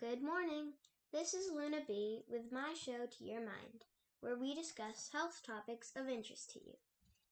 [0.00, 0.72] Good morning.
[1.12, 3.84] This is Luna B with my show To Your Mind,
[4.22, 6.72] where we discuss health topics of interest to you.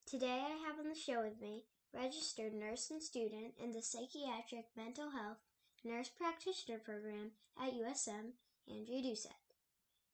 [0.05, 4.67] Today I have on the show with me registered nurse and student in the Psychiatric
[4.77, 5.41] Mental Health
[5.83, 8.37] Nurse Practitioner Program at USM,
[8.69, 9.57] Andrea Doucette.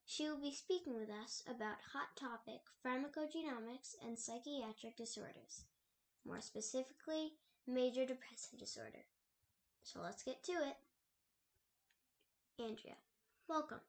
[0.07, 5.64] She will be speaking with us about hot topic pharmacogenomics and psychiatric disorders,
[6.25, 7.32] more specifically,
[7.66, 9.11] major depressive disorder.
[9.82, 10.77] So let's get to it.
[12.59, 12.95] Andrea,
[13.49, 13.81] welcome.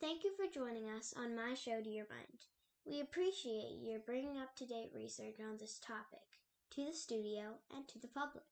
[0.00, 2.46] Thank you for joining us on my show To Your Mind.
[2.84, 6.26] We appreciate your bringing up to date research on this topic
[6.72, 8.42] to the studio and to the public.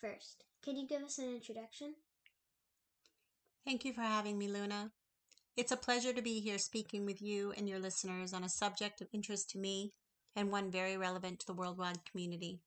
[0.00, 1.94] First, can you give us an introduction?
[3.64, 4.90] Thank you for having me, Luna.
[5.56, 9.00] It's a pleasure to be here speaking with you and your listeners on a subject
[9.00, 9.92] of interest to me
[10.34, 12.62] and one very relevant to the worldwide community.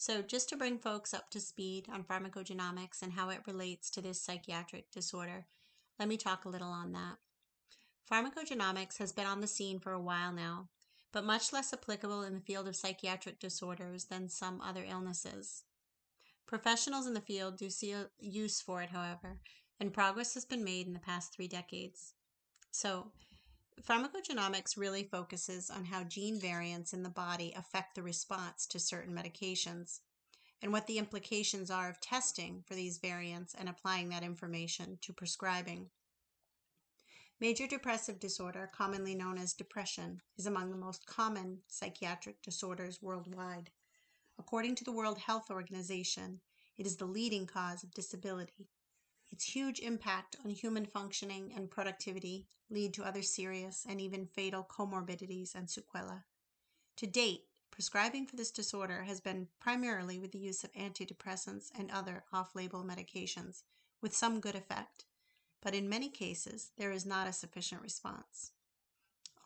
[0.00, 4.00] So, just to bring folks up to speed on pharmacogenomics and how it relates to
[4.00, 5.46] this psychiatric disorder,
[5.98, 7.16] let me talk a little on that.
[8.08, 10.68] Pharmacogenomics has been on the scene for a while now,
[11.12, 15.64] but much less applicable in the field of psychiatric disorders than some other illnesses.
[16.46, 19.40] Professionals in the field do see use for it, however,
[19.80, 22.14] and progress has been made in the past three decades.
[22.70, 23.10] So,
[23.82, 29.14] Pharmacogenomics really focuses on how gene variants in the body affect the response to certain
[29.14, 30.00] medications
[30.60, 35.12] and what the implications are of testing for these variants and applying that information to
[35.12, 35.90] prescribing.
[37.40, 43.70] Major depressive disorder, commonly known as depression, is among the most common psychiatric disorders worldwide.
[44.38, 46.40] According to the World Health Organization,
[46.76, 48.68] it is the leading cause of disability
[49.30, 54.66] its huge impact on human functioning and productivity lead to other serious and even fatal
[54.68, 56.22] comorbidities and sequelae.
[56.96, 61.90] To date, prescribing for this disorder has been primarily with the use of antidepressants and
[61.90, 63.62] other off label medications,
[64.00, 65.06] with some good effect,
[65.62, 68.52] but in many cases, there is not a sufficient response.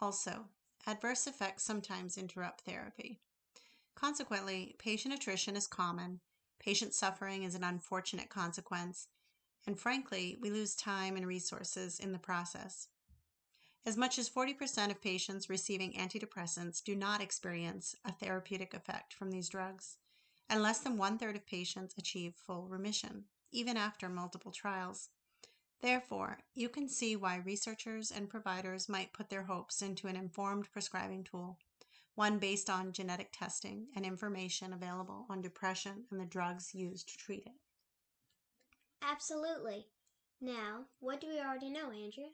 [0.00, 0.46] Also,
[0.86, 3.20] adverse effects sometimes interrupt therapy.
[3.94, 6.20] Consequently, patient attrition is common,
[6.58, 9.08] patient suffering is an unfortunate consequence,
[9.66, 12.88] and frankly, we lose time and resources in the process.
[13.84, 19.30] As much as 40% of patients receiving antidepressants do not experience a therapeutic effect from
[19.30, 19.96] these drugs,
[20.48, 25.08] and less than one third of patients achieve full remission, even after multiple trials.
[25.80, 30.70] Therefore, you can see why researchers and providers might put their hopes into an informed
[30.70, 31.58] prescribing tool,
[32.14, 37.16] one based on genetic testing and information available on depression and the drugs used to
[37.16, 37.52] treat it.
[39.12, 39.86] Absolutely.
[40.40, 42.28] Now, what do we already know, Andrea?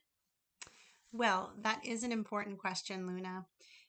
[1.13, 3.47] Well, that is an important question, Luna.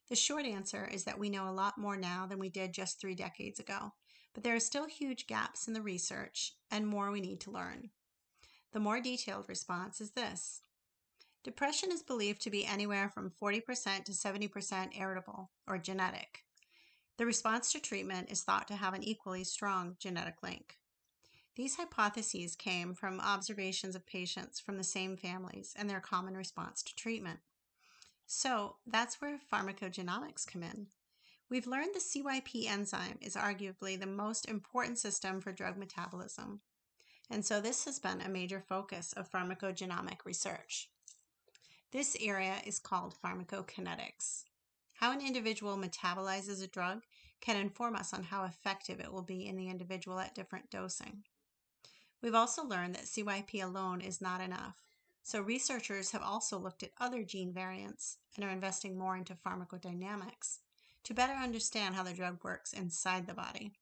[0.10, 3.00] The short answer is that we know a lot more now than we did just
[3.00, 3.94] three decades ago,
[4.34, 7.92] but there are still huge gaps in the research and more we need to learn.
[8.72, 10.62] The more detailed response is this
[11.44, 16.44] Depression is believed to be anywhere from 40% to 70% heritable or genetic.
[17.18, 20.80] The response to treatment is thought to have an equally strong genetic link.
[21.60, 26.82] These hypotheses came from observations of patients from the same families and their common response
[26.84, 27.42] to treatment.
[28.26, 30.88] So that's where pharmacogenomics come in.
[31.50, 36.62] We've learned the CYP enzyme is arguably the most important system for drug metabolism.
[37.30, 40.90] And so this has been a major focus of pharmacogenomic research.
[41.92, 44.46] This area is called pharmacokinetics.
[44.94, 47.02] How an individual metabolizes a drug
[47.42, 51.24] can inform us on how effective it will be in the individual at different dosing.
[52.22, 54.76] We've also learned that CYP alone is not enough.
[55.24, 60.60] So researchers have also looked at other gene variants and are investing more into pharmacodynamics
[61.04, 63.74] to better understand how the drug works inside the body.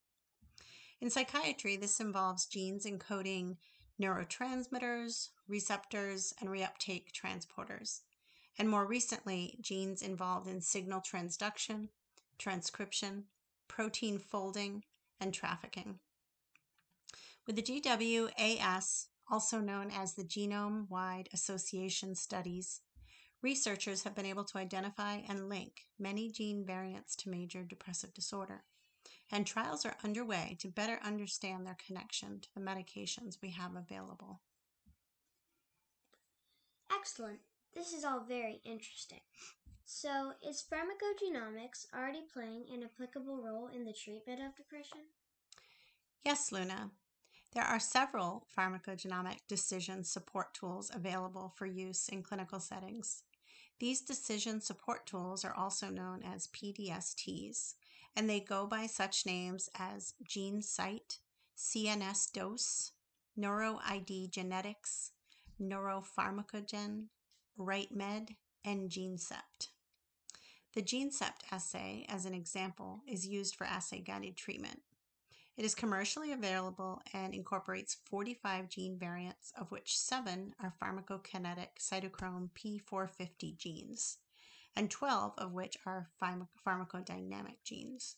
[0.99, 3.57] In psychiatry, this involves genes encoding
[4.01, 8.01] neurotransmitters, receptors, and reuptake transporters,
[8.59, 11.89] and more recently, genes involved in signal transduction,
[12.37, 13.25] transcription,
[13.67, 14.83] protein folding,
[15.19, 15.99] and trafficking.
[17.47, 22.81] With the GWAS, also known as the Genome Wide Association Studies,
[23.41, 28.65] researchers have been able to identify and link many gene variants to major depressive disorder.
[29.31, 34.41] And trials are underway to better understand their connection to the medications we have available.
[36.93, 37.39] Excellent.
[37.73, 39.21] This is all very interesting.
[39.85, 44.99] So, is pharmacogenomics already playing an applicable role in the treatment of depression?
[46.25, 46.91] Yes, Luna.
[47.57, 53.23] There are several pharmacogenomic decision support tools available for use in clinical settings.
[53.79, 57.73] These decision support tools are also known as PDSTs,
[58.15, 61.17] and they go by such names as GeneSight,
[61.57, 62.91] CNS Dose,
[63.35, 65.09] NeuroIDgenetix,
[65.59, 67.05] Neuropharmacogen,
[67.57, 69.69] RightMed, and Genecept.
[70.75, 74.81] The Genecept assay, as an example, is used for assay guided treatment.
[75.57, 82.51] It is commercially available and incorporates 45 gene variants, of which 7 are pharmacokinetic cytochrome
[82.51, 84.19] P450 genes,
[84.75, 88.17] and 12 of which are pharmacodynamic genes.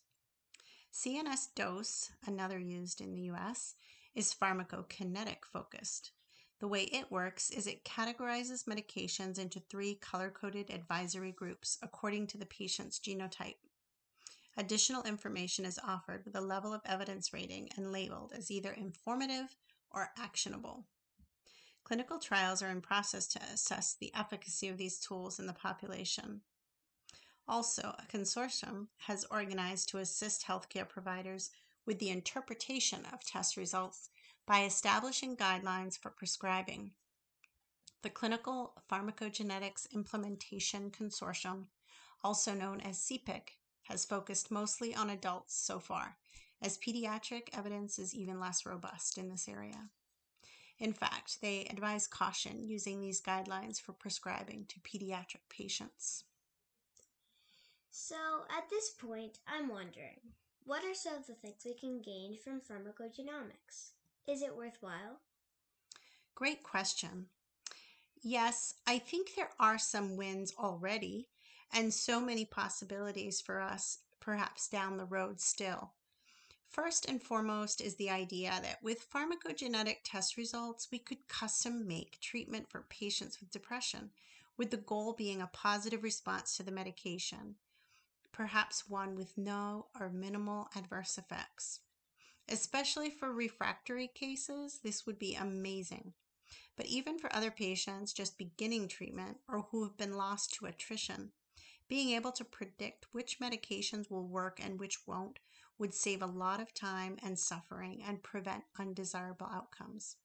[0.92, 3.76] CNS dose, another used in the US,
[4.14, 6.12] is pharmacokinetic focused.
[6.60, 12.28] The way it works is it categorizes medications into three color coded advisory groups according
[12.28, 13.56] to the patient's genotype.
[14.60, 19.56] Additional information is offered with a level of evidence rating and labeled as either informative
[19.90, 20.84] or actionable.
[21.86, 26.42] Clinical trials are in process to assess the efficacy of these tools in the population.
[27.48, 31.52] Also, a consortium has organized to assist healthcare providers
[31.86, 34.10] with the interpretation of test results
[34.46, 36.92] by establishing guidelines for prescribing.
[38.04, 41.68] The Clinical Pharmacogenetics Implementation Consortium,
[42.26, 43.52] also known as CPIC,
[43.90, 46.16] has focused mostly on adults so far,
[46.62, 49.90] as pediatric evidence is even less robust in this area.
[50.78, 56.24] In fact, they advise caution using these guidelines for prescribing to pediatric patients.
[57.92, 58.16] So,
[58.56, 60.20] at this point, I'm wondering
[60.66, 63.92] what are some of the things we can gain from pharmacogenomics?
[64.28, 65.20] Is it worthwhile?
[66.36, 67.26] Great question.
[68.22, 71.28] Yes, I think there are some wins already,
[71.74, 75.94] and so many possibilities for us, perhaps down the road still.
[76.70, 82.20] First and foremost is the idea that with pharmacogenetic test results, we could custom make
[82.22, 84.12] treatment for patients with depression,
[84.56, 87.56] with the goal being a positive response to the medication,
[88.32, 91.80] perhaps one with no or minimal adverse effects.
[92.48, 96.14] Especially for refractory cases, this would be amazing.
[96.76, 101.32] But even for other patients just beginning treatment or who have been lost to attrition,
[101.90, 105.40] being able to predict which medications will work and which won't
[105.78, 110.18] would save a lot of time and suffering and prevent undesirable outcomes.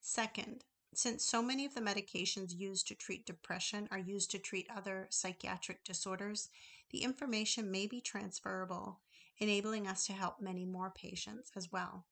[0.00, 0.64] Second,
[0.94, 5.06] since so many of the medications used to treat depression are used to treat other
[5.10, 6.48] psychiatric disorders,
[6.90, 9.00] the information may be transferable
[9.40, 12.06] enabling us to help many more patients as well.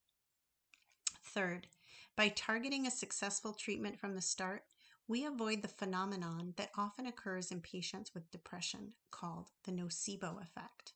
[1.23, 1.67] Third,
[2.15, 4.63] by targeting a successful treatment from the start,
[5.07, 10.93] we avoid the phenomenon that often occurs in patients with depression called the nocebo effect.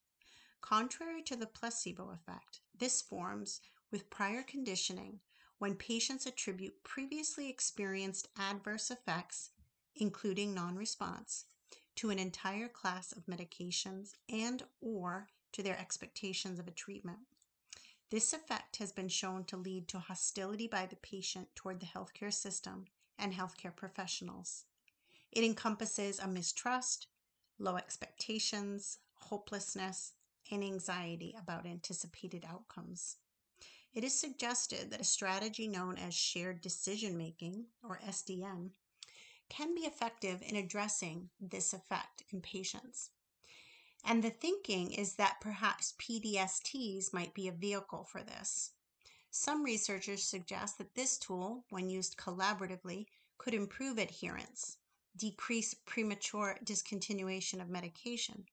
[0.60, 3.62] Contrary to the placebo effect, this forms
[3.92, 5.20] with prior conditioning
[5.60, 9.52] when patients attribute previously experienced adverse effects,
[9.96, 11.46] including non-response,
[11.96, 17.20] to an entire class of medications and or to their expectations of a treatment.
[18.10, 22.34] This effect has been shown to lead to hostility by the patient toward the healthcare
[22.34, 22.86] system
[23.18, 24.66] and healthcare professionals.
[25.32, 27.08] It encompasses a mistrust,
[27.58, 30.14] low expectations, hopelessness,
[30.52, 33.18] and anxiety about anticipated outcomes.
[33.94, 38.72] It is suggested that a strategy known as shared decision making, or SDM,
[39.50, 43.10] can be effective in addressing this effect in patients.
[44.04, 48.72] And the thinking is that perhaps PDSTs might be a vehicle for this.
[49.34, 53.06] Some researchers suggest that this tool, when used collaboratively,
[53.38, 54.78] could improve adherence,
[55.16, 58.46] decrease premature discontinuation of medication,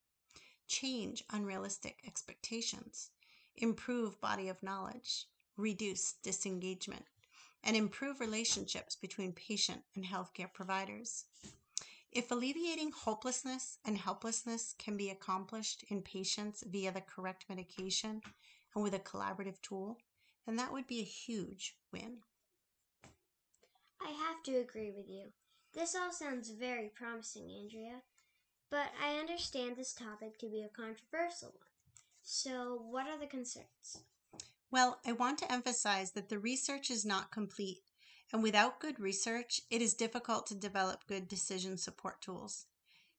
[0.67, 3.11] change unrealistic expectations,
[3.57, 5.25] improve body of knowledge,
[5.57, 7.03] reduce disengagement,
[7.61, 11.25] and improve relationships between patient and healthcare providers.
[12.13, 18.21] If alleviating hopelessness and helplessness can be accomplished in patients via the correct medication
[18.73, 19.97] and with a collaborative tool,
[20.49, 22.17] then that would be a huge win.
[24.01, 25.25] I have to agree with you.
[25.75, 28.01] This all sounds very promising, Andrea,
[28.71, 31.69] but I understand this topic to be a controversial one.
[32.23, 34.01] So, what are the concerns?
[34.71, 37.83] Well, I want to emphasize that the research is not complete
[38.33, 42.65] and without good research, it is difficult to develop good decision support tools.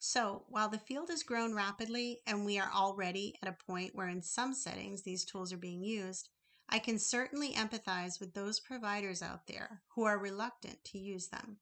[0.00, 4.08] So, while the field has grown rapidly and we are already at a point where
[4.08, 6.28] in some settings these tools are being used,
[6.72, 11.56] I can certainly empathize with those providers out there who are reluctant to use them.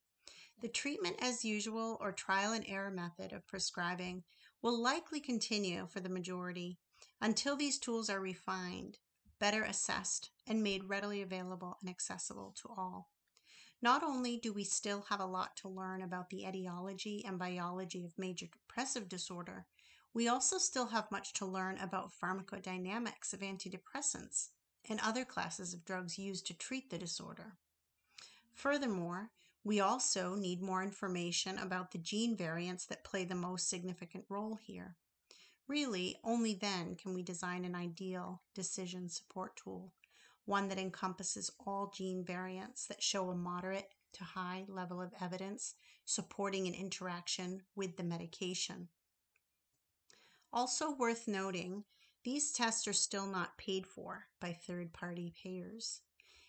[0.61, 4.25] The treatment as usual or trial and error method of prescribing
[4.61, 6.79] will likely continue for the majority
[7.23, 8.99] until these tools are refined,
[9.39, 13.09] better assessed, and made readily available and accessible to all.
[13.81, 18.05] Not only do we still have a lot to learn about the etiology and biology
[18.05, 19.65] of major depressive disorder,
[20.13, 24.49] we also still have much to learn about pharmacodynamics of antidepressants
[24.89, 27.55] and other classes of drugs used to treat the disorder.
[28.55, 29.31] Furthermore,
[29.65, 34.59] We also need more information about the gene variants that play the most significant role
[34.63, 34.97] here.
[35.67, 39.93] Really, only then can we design an ideal decision support tool,
[40.47, 45.75] one that encompasses all gene variants that show a moderate to high level of evidence
[46.07, 48.89] supporting an interaction with the medication.
[50.51, 51.85] Also worth noting,
[52.25, 56.01] these tests are still not paid for by third party payers.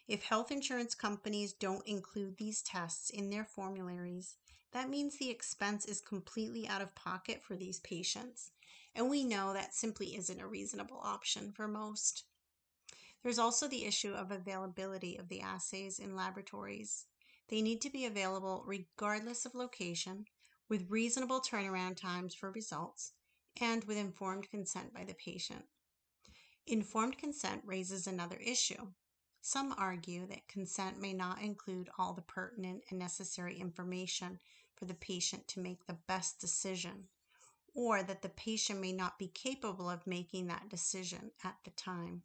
[0.08, 4.36] If health insurance companies don't include these tests in their formularies,
[4.72, 8.52] that means the expense is completely out of pocket for these patients.
[8.96, 12.24] And we know that simply isn't a reasonable option for most.
[13.22, 17.06] There's also the issue of availability of the assays in laboratories.
[17.50, 20.26] They need to be available regardless of location,
[20.70, 23.14] with reasonable turnaround times for results,
[23.62, 25.66] and with informed consent by the patient.
[26.68, 28.88] Informed consent raises another issue.
[29.42, 34.40] Some argue that consent may not include all the pertinent and necessary information
[34.76, 37.08] for the patient to make the best decision,
[37.74, 42.24] or that the patient may not be capable of making that decision at the time.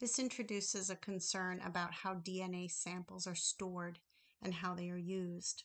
[0.00, 3.98] This introduces a concern about how DNA samples are stored
[4.42, 5.64] and how they are used.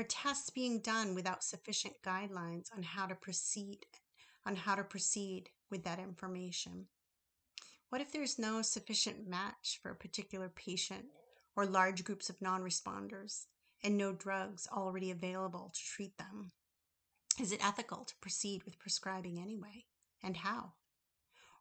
[0.00, 3.84] Are tests being done without sufficient guidelines on how to proceed
[4.46, 6.86] on how to proceed with that information?
[7.90, 11.04] What if there's no sufficient match for a particular patient
[11.54, 13.44] or large groups of non-responders
[13.84, 16.52] and no drugs already available to treat them?
[17.38, 19.84] Is it ethical to proceed with prescribing anyway?
[20.22, 20.72] And how?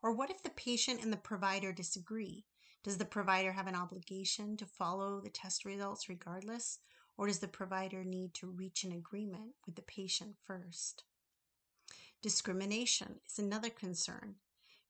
[0.01, 2.45] Or what if the patient and the provider disagree?
[2.85, 6.79] Does the provider have an obligation to follow the test results regardless?
[7.19, 11.03] Or does the provider need to reach an agreement with the patient first?
[12.21, 14.35] Discrimination is another concern.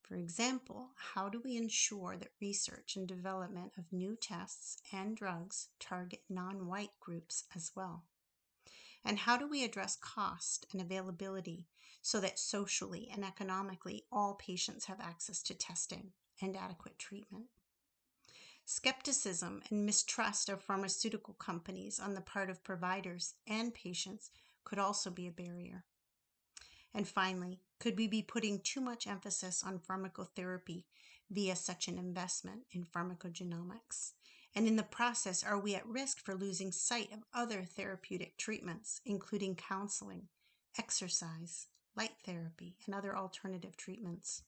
[0.03, 5.69] For example, how do we ensure that research and development of new tests and drugs
[5.79, 8.03] target non white groups as well?
[9.03, 11.65] And how do we address cost and availability
[12.03, 17.45] so that socially and economically all patients have access to testing and adequate treatment?
[18.71, 24.29] Skepticism and mistrust of pharmaceutical companies on the part of providers and patients
[24.63, 25.85] could also be a barrier.
[26.93, 30.83] And finally, could we be putting too much emphasis on pharmacotherapy
[31.31, 34.11] via such an investment in pharmacogenomics?
[34.53, 39.01] And in the process, are we at risk for losing sight of other therapeutic treatments,
[39.03, 40.27] including counseling,
[40.77, 44.43] exercise, light therapy, and other alternative treatments?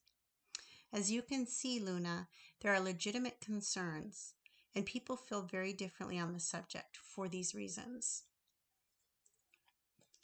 [0.93, 2.27] As you can see, Luna,
[2.61, 4.33] there are legitimate concerns,
[4.75, 8.23] and people feel very differently on the subject for these reasons.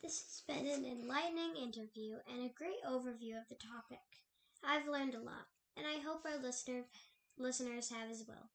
[0.04, 4.04] This has been an enlightening interview and a great overview of the topic.
[4.64, 5.48] I've learned a lot,
[5.78, 6.84] and I hope our listener,
[7.38, 8.50] listeners have as well.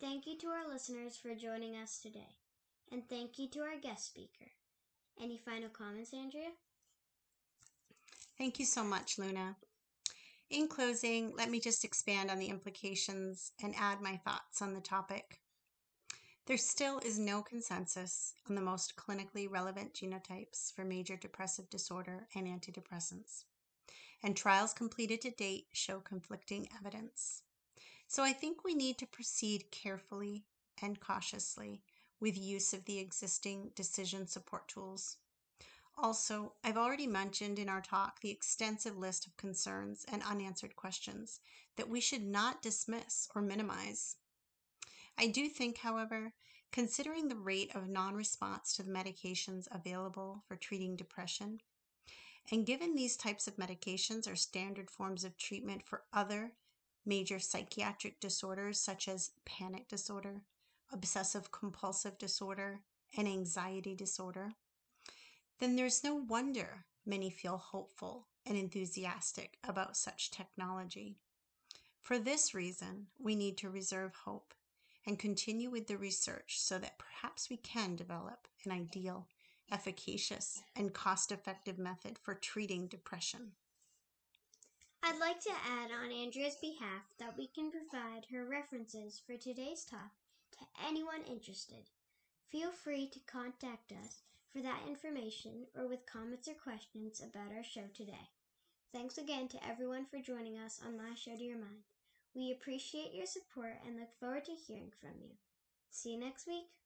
[0.00, 2.38] Thank you to our listeners for joining us today,
[2.90, 4.50] and thank you to our guest speaker.
[5.20, 6.52] Any final comments, Andrea?
[8.38, 9.56] Thank you so much, Luna.
[10.50, 14.80] In closing, let me just expand on the implications and add my thoughts on the
[14.80, 15.40] topic.
[16.46, 22.26] There still is no consensus on the most clinically relevant genotypes for major depressive disorder
[22.34, 23.44] and antidepressants,
[24.24, 27.42] and trials completed to date show conflicting evidence.
[28.08, 30.46] So I think we need to proceed carefully
[30.82, 31.84] and cautiously
[32.18, 35.18] with use of the existing decision support tools
[36.02, 41.40] also, I've already mentioned in our talk the extensive list of concerns and unanswered questions
[41.76, 44.16] that we should not dismiss or minimize.
[45.18, 46.32] I do think, however,
[46.72, 51.60] considering the rate of non response to the medications available for treating depression,
[52.50, 56.52] and given these types of medications are standard forms of treatment for other
[57.04, 60.42] major psychiatric disorders such as panic disorder,
[60.92, 62.80] obsessive compulsive disorder,
[63.16, 64.52] and anxiety disorder,
[65.60, 71.18] then there's no wonder many feel hopeful and enthusiastic about such technology.
[72.00, 74.54] For this reason, we need to reserve hope
[75.06, 79.28] and continue with the research so that perhaps we can develop an ideal,
[79.70, 83.52] efficacious, and cost effective method for treating depression.
[85.02, 89.84] I'd like to add on Andrea's behalf that we can provide her references for today's
[89.84, 90.10] talk
[90.52, 91.88] to anyone interested.
[92.50, 97.64] Feel free to contact us for that information or with comments or questions about our
[97.64, 98.30] show today.
[98.92, 101.84] Thanks again to everyone for joining us on My Show to Your Mind.
[102.34, 105.36] We appreciate your support and look forward to hearing from you.
[105.90, 106.79] See you next week.